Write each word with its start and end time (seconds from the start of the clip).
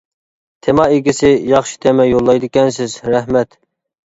تېما 0.67 0.85
ئىگىسى 0.95 1.31
ياخشى 1.49 1.77
تېما 1.85 2.09
يوللايدىكەنسىز، 2.13 2.97
رەھمەت! 3.17 3.57